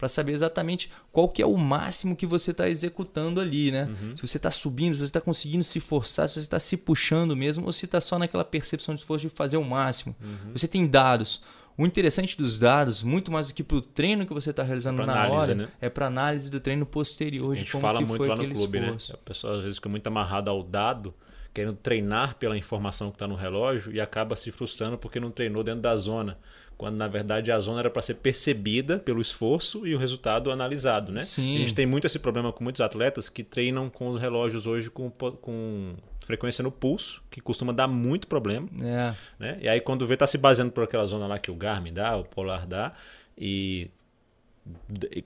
[0.00, 3.84] para saber exatamente qual que é o máximo que você está executando ali, né?
[3.84, 4.16] Uhum.
[4.16, 7.36] Se você está subindo, se você está conseguindo se forçar, se você está se puxando
[7.36, 10.16] mesmo, ou se está só naquela percepção de esforço de fazer o máximo.
[10.18, 10.52] Uhum.
[10.52, 11.42] Você tem dados.
[11.80, 15.00] O interessante dos dados, muito mais do que para o treino que você está realizando
[15.00, 15.68] é na análise, hora, né?
[15.80, 18.86] é para análise do treino posterior de como que foi aquele clube, né?
[18.88, 19.12] esforço.
[19.12, 19.18] Né?
[19.18, 21.14] A pessoa às vezes fica muito amarrada ao dado,
[21.54, 25.64] querendo treinar pela informação que está no relógio e acaba se frustrando porque não treinou
[25.64, 26.36] dentro da zona.
[26.76, 31.10] Quando na verdade a zona era para ser percebida pelo esforço e o resultado analisado,
[31.10, 31.22] né?
[31.22, 31.56] Sim.
[31.56, 34.90] A gente tem muito esse problema com muitos atletas que treinam com os relógios hoje
[34.90, 35.94] com, com
[36.30, 38.68] frequência no pulso, que costuma dar muito problema.
[38.80, 39.14] É.
[39.38, 39.58] Né?
[39.60, 42.16] E aí quando vê, tá se baseando por aquela zona lá que o Garmin dá,
[42.16, 42.92] o Polar dá,
[43.36, 43.90] e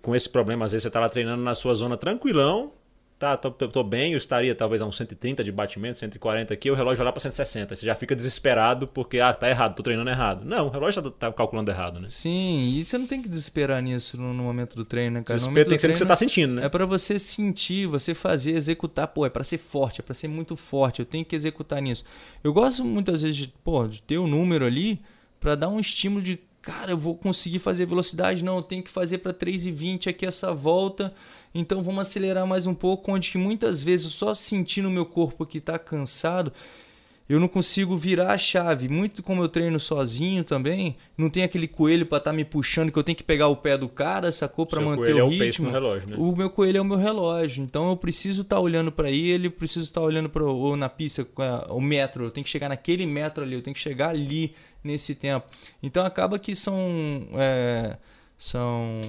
[0.01, 2.73] com esse problema, às vezes você está lá treinando na sua zona tranquilão,
[3.25, 6.75] tá, tô, tô, bem, eu estaria talvez a uns 130 de batimento, 140 aqui, o
[6.75, 7.75] relógio vai lá para 160.
[7.75, 10.45] Você já fica desesperado porque, ah, tá errado, tô treinando errado.
[10.45, 12.09] Não, o relógio tá, tá calculando errado, né?
[12.09, 15.37] Sim, e você não tem que desesperar nisso no, no momento do treino, né, cara?
[15.37, 16.67] Desespero tem que ser o que você tá sentindo, né?
[16.67, 19.09] É para você sentir, você fazer, executar.
[19.09, 22.05] Pô, é para ser forte, é para ser muito forte, eu tenho que executar nisso.
[22.43, 25.01] Eu gosto muitas vezes de, pô, de ter o um número ali
[25.41, 28.91] para dar um estímulo de cara, eu vou conseguir fazer velocidade, não, eu tenho que
[28.91, 31.13] fazer para 3,20 aqui essa volta
[31.55, 35.47] então vamos acelerar mais um pouco, onde que muitas vezes só sentindo o meu corpo
[35.47, 36.53] que está cansado,
[37.29, 38.89] eu não consigo virar a chave.
[38.89, 42.93] Muito como eu treino sozinho também, não tem aquele coelho para estar tá me puxando
[42.93, 45.29] que eu tenho que pegar o pé do cara, sacou para manter o, é o
[45.29, 45.69] ritmo.
[45.69, 46.17] O, relógio, né?
[46.19, 49.49] o meu coelho é o meu relógio, então eu preciso estar tá olhando para ele,
[49.49, 51.27] preciso estar tá olhando para ou na pista
[51.71, 55.15] o metro, eu tenho que chegar naquele metro ali, eu tenho que chegar ali nesse
[55.15, 55.47] tempo.
[55.83, 57.97] Então acaba que são é,
[58.37, 59.01] são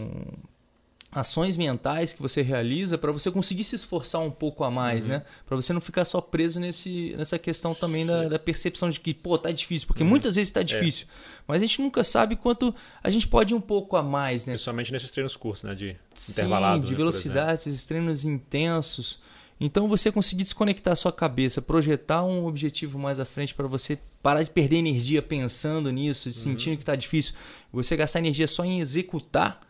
[1.16, 5.14] ações mentais que você realiza para você conseguir se esforçar um pouco a mais, uhum.
[5.14, 5.24] né?
[5.46, 9.14] Para você não ficar só preso nesse, nessa questão também da, da, percepção de que,
[9.14, 10.10] pô, tá difícil, porque uhum.
[10.10, 10.64] muitas vezes tá é.
[10.64, 11.08] difícil.
[11.10, 11.44] É.
[11.48, 14.54] Mas a gente nunca sabe quanto a gente pode ir um pouco a mais, né?
[14.54, 15.74] Principalmente nesses treinos curtos, né?
[15.74, 16.84] De Sim, intervalado.
[16.84, 19.20] de né, velocidade, esses treinos intensos.
[19.58, 23.98] Então você conseguir desconectar a sua cabeça, projetar um objetivo mais à frente para você
[24.22, 26.34] parar de perder energia pensando nisso, uhum.
[26.34, 27.36] sentindo que está difícil,
[27.72, 29.62] você gastar energia só em executar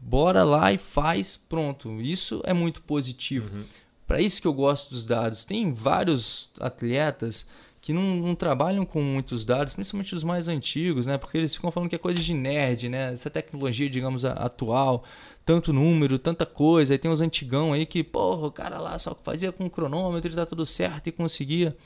[0.00, 2.00] Bora lá e faz, pronto.
[2.00, 3.54] Isso é muito positivo.
[3.54, 3.64] Uhum.
[4.06, 5.44] Para isso que eu gosto dos dados.
[5.44, 7.46] Tem vários atletas
[7.80, 11.16] que não, não, trabalham com muitos dados, principalmente os mais antigos, né?
[11.16, 13.12] Porque eles ficam falando que é coisa de nerd, né?
[13.12, 15.04] Essa tecnologia, digamos, atual,
[15.44, 16.92] tanto número, tanta coisa.
[16.92, 20.34] Aí tem os antigão aí que, porra, o cara lá só fazia com cronômetro e
[20.34, 21.76] tá tudo certo e conseguia.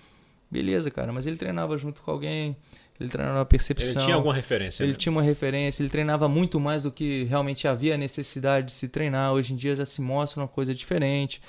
[0.50, 2.57] Beleza, cara, mas ele treinava junto com alguém,
[2.98, 3.92] ele treinava a percepção.
[3.92, 4.85] Ele tinha alguma referência.
[4.85, 4.98] Ele né?
[4.98, 9.33] tinha uma referência, ele treinava muito mais do que realmente havia necessidade de se treinar.
[9.33, 11.42] Hoje em dia já se mostra uma coisa diferente.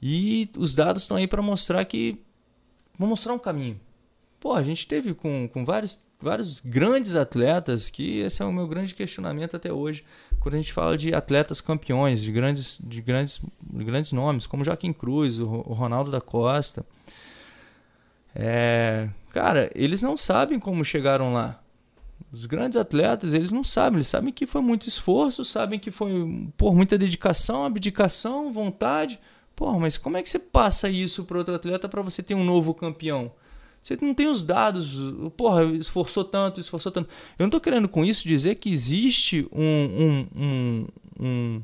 [0.00, 2.18] E os dados estão aí para mostrar que.
[2.98, 3.78] Vão mostrar um caminho.
[4.38, 8.66] Pô, a gente teve com, com vários, vários grandes atletas, que esse é o meu
[8.66, 10.02] grande questionamento até hoje,
[10.38, 14.64] quando a gente fala de atletas campeões, de grandes, de grandes, de grandes nomes, como
[14.64, 16.86] Joaquim Cruz, o Ronaldo da Costa.
[18.34, 21.60] É, cara, eles não sabem como chegaram lá.
[22.32, 26.48] Os grandes atletas, eles não sabem, eles sabem que foi muito esforço, sabem que foi
[26.56, 29.18] por muita dedicação, abdicação, vontade.
[29.56, 32.44] Porra, mas como é que você passa isso para outro atleta para você ter um
[32.44, 33.32] novo campeão?
[33.82, 34.96] Você não tem os dados,
[35.36, 37.08] porra, esforçou tanto, esforçou tanto.
[37.38, 40.86] Eu não estou querendo com isso dizer que existe um, um, um,
[41.18, 41.62] um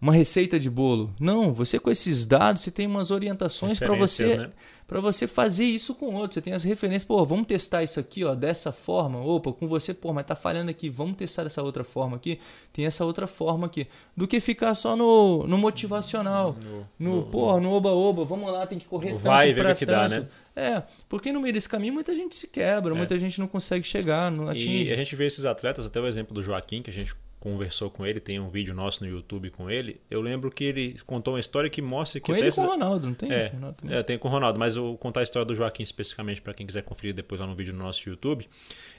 [0.00, 1.14] uma receita de bolo.
[1.20, 4.50] Não, você com esses dados, você tem umas orientações para você né?
[4.90, 6.34] para você fazer isso com outros.
[6.34, 9.20] Você tem as referências, pô, vamos testar isso aqui, ó, dessa forma.
[9.20, 12.40] Opa, com você, pô, mas tá falhando aqui, vamos testar essa outra forma aqui.
[12.72, 13.86] Tem essa outra forma aqui.
[14.16, 16.56] Do que ficar só no, no motivacional.
[16.98, 19.86] No, no, pô, no oba-oba, vamos lá, tem que correr tanto vai ver o que
[19.86, 20.26] dá, né?
[20.56, 22.96] É, porque no meio desse caminho muita gente se quebra, é.
[22.96, 24.90] muita gente não consegue chegar, não atinge.
[24.90, 27.90] E a gente vê esses atletas, até o exemplo do Joaquim, que a gente conversou
[27.90, 29.98] com ele, tem um vídeo nosso no YouTube com ele.
[30.10, 32.26] Eu lembro que ele contou uma história que mostra que.
[32.26, 33.32] Com ele e com o Ronaldo, não tem?
[33.32, 33.50] É,
[33.88, 36.52] é, tem com o Ronaldo, mas eu vou contar a história do Joaquim especificamente para
[36.52, 38.46] quem quiser conferir depois lá no vídeo no nosso YouTube.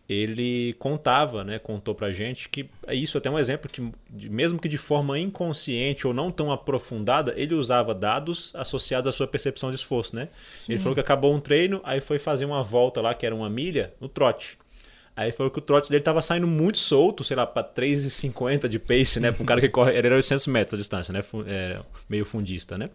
[0.09, 3.91] Ele contava, né, contou pra gente que é isso até um exemplo que,
[4.27, 9.27] mesmo que de forma inconsciente ou não tão aprofundada, ele usava dados associados à sua
[9.27, 10.29] percepção de esforço, né?
[10.57, 10.73] Sim.
[10.73, 13.49] Ele falou que acabou um treino, aí foi fazer uma volta lá, que era uma
[13.49, 14.57] milha, no trote.
[15.21, 18.79] Aí falou que o trote dele tava saindo muito solto, sei lá, pra 3,50 de
[18.79, 19.31] pace, né?
[19.31, 19.95] Pra um cara que corre.
[19.95, 21.23] Era 800 metros a distância, né?
[21.47, 21.79] É,
[22.09, 22.89] meio fundista, né?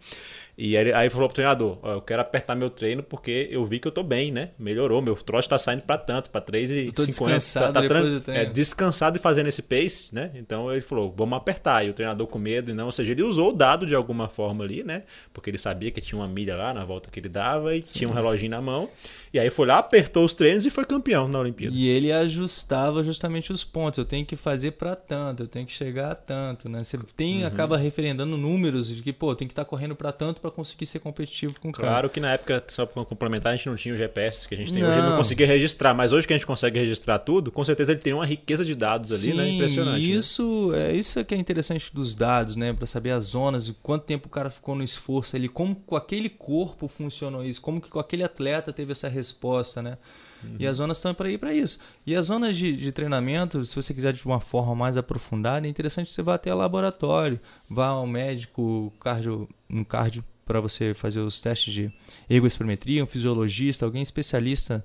[0.57, 3.87] E aí, aí falou pro treinador: eu quero apertar meu treino porque eu vi que
[3.87, 4.49] eu tô bem, né?
[4.57, 7.05] Melhorou, meu trote tá saindo para tanto, para 3,50.
[7.05, 10.31] Descansado tá, tá é, descansado e fazendo esse pace, né?
[10.33, 11.85] Então ele falou: vamos apertar.
[11.85, 14.27] E o treinador com medo, e não, ou seja, ele usou o dado de alguma
[14.29, 15.03] forma ali, né?
[15.31, 17.93] Porque ele sabia que tinha uma milha lá na volta que ele dava e Sim.
[17.93, 18.89] tinha um reloginho na mão.
[19.31, 21.75] E aí foi lá, apertou os treinos e foi campeão na Olimpíada.
[21.75, 23.99] E ele ajustava justamente os pontos.
[23.99, 26.83] Eu tenho que fazer para tanto, eu tenho que chegar a tanto, né?
[26.83, 27.47] Você tem, uhum.
[27.47, 30.85] acaba referendando números de que, pô, tem que estar tá correndo para tanto para conseguir
[30.85, 31.87] ser competitivo com o cara.
[31.87, 34.57] Claro que na época, só para complementar, a gente não tinha o GPS que a
[34.57, 34.89] gente tem não.
[34.89, 37.99] hoje, não conseguia registrar, mas hoje que a gente consegue registrar tudo, com certeza ele
[37.99, 39.43] tem uma riqueza de dados ali, né?
[39.43, 39.49] Sim, né?
[39.49, 40.11] Impressionante.
[40.11, 40.91] Isso, né?
[40.91, 42.73] é isso é que é interessante dos dados, né?
[42.73, 46.29] Para saber as zonas, quanto tempo o cara ficou no esforço ali, como com aquele
[46.29, 49.97] corpo funcionou isso, como que com aquele atleta teve essa resposta, né?
[50.43, 50.55] Uhum.
[50.59, 51.79] E as zonas estão para ir para isso.
[52.05, 55.69] E as zonas de, de, treinamento, se você quiser de uma forma mais aprofundada, é
[55.69, 61.19] interessante você vá até o laboratório, vá ao médico, cardio, um cardio para você fazer
[61.19, 61.91] os testes de
[62.29, 64.83] ergospirometria, um fisiologista, alguém especialista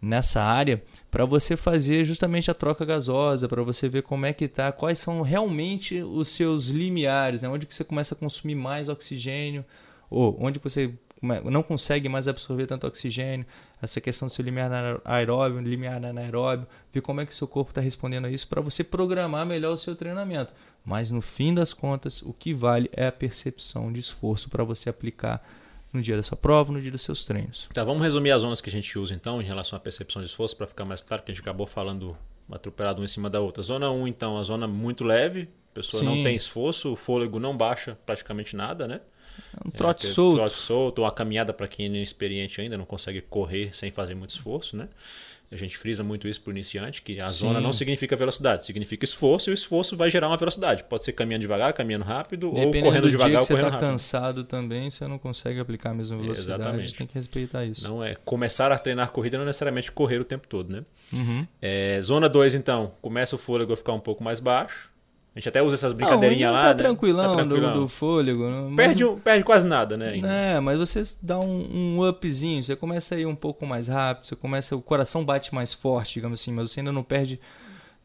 [0.00, 4.48] nessa área, para você fazer justamente a troca gasosa, para você ver como é que
[4.48, 7.48] tá, quais são realmente os seus limiares, né?
[7.48, 9.64] onde que você começa a consumir mais oxigênio,
[10.10, 13.46] ou onde você não consegue mais absorver tanto oxigênio,
[13.80, 17.70] essa questão do seu limiar aeróbio, limiar anaeróbio, ver como é que o seu corpo
[17.70, 20.52] está respondendo a isso para você programar melhor o seu treinamento.
[20.84, 24.90] Mas no fim das contas, o que vale é a percepção de esforço para você
[24.90, 25.42] aplicar
[25.92, 27.68] no dia da sua prova, no dia dos seus treinos.
[27.72, 30.28] Tá, vamos resumir as zonas que a gente usa então em relação à percepção de
[30.28, 32.16] esforço para ficar mais claro que a gente acabou falando
[32.50, 33.62] atropelado uma em cima da outra.
[33.62, 36.06] Zona 1, então, a zona muito leve, A pessoa Sim.
[36.06, 39.00] não tem esforço, o fôlego não baixa praticamente nada, né?
[39.56, 40.36] É um trote é, solto.
[40.36, 44.14] Trote solto, ou a caminhada para quem é inexperiente ainda, não consegue correr sem fazer
[44.14, 44.88] muito esforço, né?
[45.52, 47.40] A gente frisa muito isso para o iniciante, que a Sim.
[47.40, 50.82] zona não significa velocidade, significa esforço, e o esforço vai gerar uma velocidade.
[50.84, 53.72] Pode ser caminhando devagar, caminhando rápido, Dependendo ou correndo do devagar dia que ou correndo
[53.72, 56.94] você tá cansado também, você não consegue aplicar a mesma velocidade, Exatamente.
[56.94, 57.86] tem que respeitar isso.
[57.86, 60.84] Não é começar a treinar corrida não é necessariamente correr o tempo todo, né?
[61.12, 61.46] Uhum.
[61.60, 64.90] É, zona 2, então, começa o fôlego a ficar um pouco mais baixo,
[65.34, 66.60] a gente até usa essas brincadeirinhas lá.
[66.60, 66.74] Tá, né?
[66.74, 67.74] tranquilão, tá tranquilão.
[67.74, 68.44] Do, do fôlego.
[68.70, 68.76] Mas...
[68.76, 70.10] Perde, perde quase nada, né?
[70.10, 70.28] Ainda.
[70.28, 74.26] É, mas você dá um, um upzinho, você começa a ir um pouco mais rápido,
[74.26, 74.76] você começa.
[74.76, 77.40] O coração bate mais forte, digamos assim, mas você ainda não perde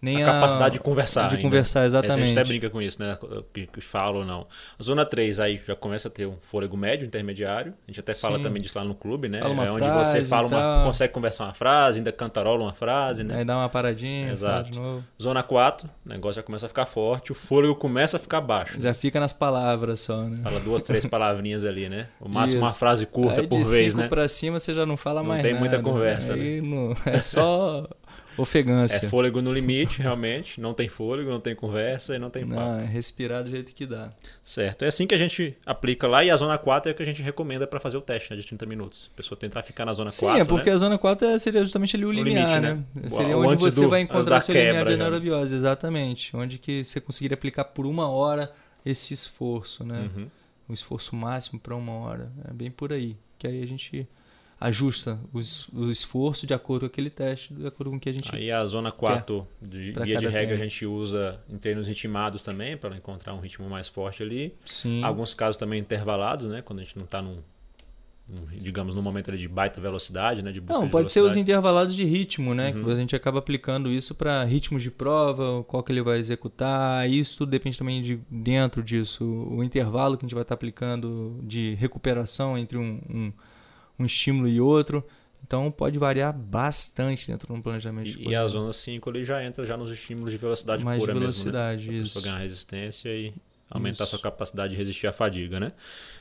[0.02, 1.28] nem a, a capacidade de conversar.
[1.28, 1.48] De ainda.
[1.48, 2.22] conversar, exatamente.
[2.22, 3.18] a gente até brinca com isso, né?
[3.54, 4.48] Que, que fala ou não.
[4.82, 7.74] Zona 3 aí já começa a ter um fôlego médio, intermediário.
[7.88, 8.44] A gente até fala Sim.
[8.44, 9.42] também disso lá no clube, né?
[9.42, 13.40] Fala é onde você fala uma, consegue conversar uma frase, ainda cantarola uma frase, né?
[13.40, 14.72] Aí dá uma paradinha, Exato.
[14.72, 14.80] de.
[15.22, 18.80] Zona 4, o negócio já começa a ficar forte, o fôlego começa a ficar baixo.
[18.80, 20.38] Já fica nas palavras só, né?
[20.44, 22.08] Fala duas, três palavrinhas ali, né?
[22.20, 22.72] O máximo isso.
[22.72, 24.08] uma frase curta aí por vez, né?
[24.08, 25.54] para cima você já não fala não mais nada.
[25.54, 26.68] Não tem muita conversa, aí né?
[26.68, 27.88] Não, é só
[28.38, 29.06] Ofegância.
[29.06, 30.62] É fôlego no limite, realmente.
[30.62, 32.60] Não tem fôlego, não tem conversa e não tem papo.
[32.60, 34.12] Não, é respirar do jeito que dá.
[34.42, 34.84] Certo.
[34.84, 37.06] É assim que a gente aplica lá e a zona 4 é a que a
[37.06, 39.10] gente recomenda para fazer o teste né, de 30 minutos.
[39.14, 40.36] A pessoa tentar ficar na zona Sim, 4.
[40.36, 40.76] Sim, é porque né?
[40.76, 42.84] a zona 4 é, seria justamente ali o, o limiar, limite, né?
[42.96, 43.10] né?
[43.10, 46.36] Seria o onde você do, vai encontrar o seu quebra, limiar de anaerobiose, exatamente.
[46.36, 48.52] Onde que você conseguiria aplicar por uma hora
[48.86, 50.10] esse esforço, né?
[50.16, 50.28] Uhum.
[50.70, 52.32] O esforço máximo para uma hora.
[52.50, 53.16] É bem por aí.
[53.38, 54.08] Que aí a gente
[54.60, 58.12] ajusta os, o esforço de acordo com aquele teste, de acordo com o que a
[58.14, 60.54] gente Aí a zona 4, de, via de regra, treino.
[60.54, 64.56] a gente usa em treinos ritmados também, para encontrar um ritmo mais forte ali.
[64.66, 65.04] Sim.
[65.04, 66.62] Alguns casos também intervalados, né?
[66.64, 67.38] Quando a gente não está num,
[68.56, 70.52] digamos, num momento ali de baita velocidade, né?
[70.52, 72.72] De busca não, de pode ser os intervalados de ritmo, né?
[72.72, 72.84] Uhum.
[72.84, 77.08] Que a gente acaba aplicando isso para ritmos de prova, qual que ele vai executar.
[77.08, 79.24] Isso tudo depende também de dentro disso.
[79.24, 83.32] O intervalo que a gente vai estar tá aplicando de recuperação entre um, um
[84.00, 85.04] um estímulo e outro.
[85.46, 88.20] Então pode variar bastante dentro do planejamento.
[88.20, 91.14] E, e a zona 5 ali já entra já nos estímulos de velocidade Mais pura
[91.14, 92.04] de velocidade, mesmo, né?
[92.04, 92.22] isso.
[92.22, 93.34] ganhar resistência e
[93.70, 94.12] aumentar isso.
[94.12, 95.72] sua capacidade de resistir à fadiga, né?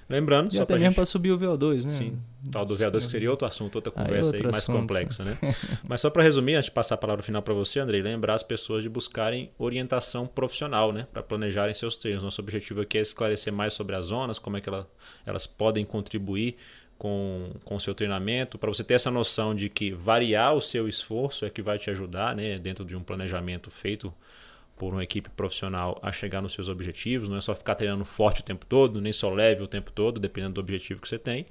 [0.09, 0.95] Lembrando, e só até mesmo gente...
[0.95, 1.91] para subir o VO2, né?
[1.91, 2.19] Sim,
[2.53, 5.37] tal do VO2 que seria outro assunto, outra aí conversa aí, mais assunto, complexa, né?
[5.83, 8.45] Mas só para resumir, antes de passar a palavra final para você, Andrei, lembrar as
[8.45, 11.09] pessoas de buscarem orientação profissional, né?
[11.13, 12.23] Para planejarem seus treinos.
[12.23, 14.89] Nosso objetivo aqui é esclarecer mais sobre as zonas, como é que ela,
[15.25, 16.57] elas podem contribuir
[16.99, 21.45] com o seu treinamento, para você ter essa noção de que variar o seu esforço
[21.45, 24.13] é que vai te ajudar, né, dentro de um planejamento feito
[24.77, 28.41] por uma equipe profissional a chegar nos seus objetivos, não é só ficar treinando forte
[28.41, 31.47] o tempo todo, nem só leve o tempo todo, dependendo do objetivo que você tem,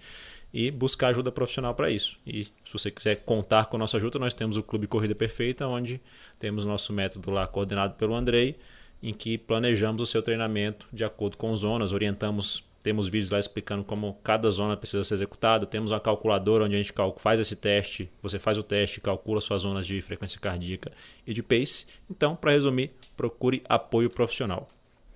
[0.53, 2.17] e buscar ajuda profissional para isso.
[2.25, 5.67] E se você quiser contar com a nossa ajuda, nós temos o Clube Corrida Perfeita,
[5.67, 5.99] onde
[6.39, 8.58] temos nosso método lá coordenado pelo Andrei,
[9.01, 13.84] em que planejamos o seu treinamento de acordo com zonas, orientamos temos vídeos lá explicando
[13.84, 15.65] como cada zona precisa ser executada.
[15.65, 18.08] Temos uma calculadora onde a gente faz esse teste.
[18.21, 20.91] Você faz o teste, calcula suas zonas de frequência cardíaca
[21.26, 21.88] e de pace.
[22.08, 24.67] Então, para resumir, procure apoio profissional.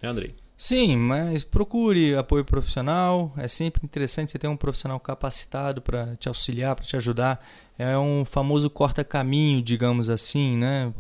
[0.02, 0.34] É, Andrei?
[0.58, 3.32] Sim, mas procure apoio profissional.
[3.38, 7.48] É sempre interessante você ter um profissional capacitado para te auxiliar, para te ajudar.
[7.78, 10.92] É um famoso corta-caminho, digamos assim, né?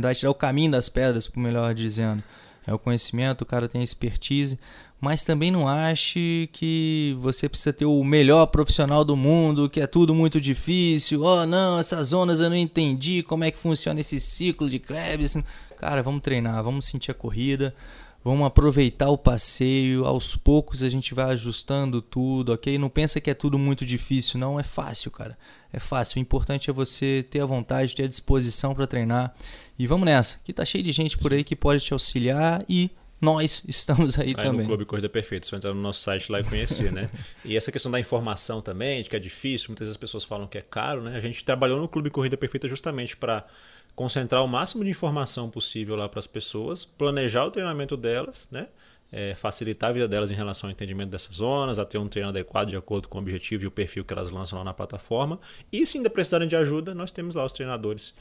[0.00, 2.22] Vai tirar o caminho das pedras, por melhor dizendo.
[2.64, 4.56] É o conhecimento, o cara tem expertise
[5.02, 9.86] mas também não ache que você precisa ter o melhor profissional do mundo, que é
[9.88, 11.22] tudo muito difícil.
[11.24, 15.36] Oh, não, essas zonas eu não entendi como é que funciona esse ciclo de Krebs.
[15.76, 17.74] Cara, vamos treinar, vamos sentir a corrida,
[18.22, 20.06] vamos aproveitar o passeio.
[20.06, 22.78] Aos poucos a gente vai ajustando tudo, ok?
[22.78, 24.60] Não pensa que é tudo muito difícil, não.
[24.60, 25.36] É fácil, cara.
[25.72, 26.18] É fácil.
[26.18, 29.34] O importante é você ter a vontade, ter a disposição para treinar.
[29.76, 32.88] E vamos nessa, que tá cheio de gente por aí que pode te auxiliar e
[33.22, 34.62] nós estamos aí, aí também.
[34.62, 37.08] no Clube Corrida Perfeita, só entrar no nosso site lá e conhecer, né?
[37.44, 40.48] e essa questão da informação também, de que é difícil, muitas vezes as pessoas falam
[40.48, 41.16] que é caro, né?
[41.16, 43.46] A gente trabalhou no Clube Corrida Perfeita justamente para
[43.94, 48.66] concentrar o máximo de informação possível lá para as pessoas, planejar o treinamento delas, né?
[49.12, 52.30] É, facilitar a vida delas em relação ao entendimento dessas zonas, a ter um treino
[52.30, 55.38] adequado de acordo com o objetivo e o perfil que elas lançam lá na plataforma.
[55.70, 58.14] E se ainda precisarem de ajuda, nós temos lá os treinadores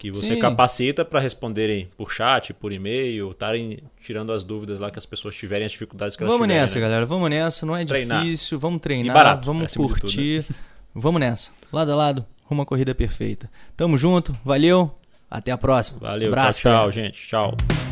[0.00, 0.38] que você Sim.
[0.38, 5.36] capacita para responderem por chat, por e-mail, estarem tirando as dúvidas lá que as pessoas
[5.36, 6.58] tiverem, as dificuldades que elas vamos tiverem.
[6.58, 6.86] Vamos nessa, né?
[6.86, 7.06] galera.
[7.06, 7.66] Vamos nessa.
[7.66, 8.22] Não é treinar.
[8.22, 8.58] difícil.
[8.58, 9.14] Vamos treinar.
[9.14, 10.42] barato, vamos curtir.
[10.42, 10.60] Tudo, né?
[10.94, 11.50] Vamos nessa.
[11.70, 13.50] Lado a lado, uma corrida perfeita.
[13.76, 14.34] Tamo junto.
[14.42, 14.90] Valeu.
[15.30, 15.98] Até a próxima.
[16.00, 16.28] Valeu.
[16.28, 17.28] Abraço, tchau, tchau, gente.
[17.28, 17.89] Tchau.